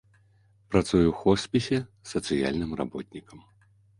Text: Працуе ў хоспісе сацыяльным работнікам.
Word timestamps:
Працуе 0.71 1.01
ў 1.07 1.11
хоспісе 1.23 1.77
сацыяльным 2.13 2.71
работнікам. 2.83 3.45